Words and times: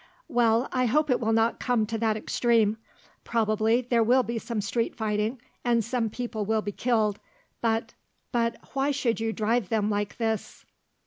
"Well, 0.27 0.67
I 0.71 0.87
hope 0.87 1.11
it 1.11 1.19
will 1.19 1.31
not 1.31 1.59
come 1.59 1.85
to 1.85 1.97
that 1.99 2.17
extreme. 2.17 2.77
Probably 3.23 3.81
there 3.81 4.01
will 4.01 4.23
be 4.23 4.39
some 4.39 4.59
street 4.59 4.95
fighting 4.95 5.39
and 5.63 5.83
some 5.85 6.09
people 6.09 6.43
will 6.43 6.63
be 6.63 6.71
killed, 6.71 7.19
but" 7.61 7.93
"But 8.31 8.57
why 8.73 8.89
should 8.89 9.19
you 9.19 9.31
drive 9.31 9.69
them 9.69 9.91
like 9.91 10.17
this?" 10.17 10.65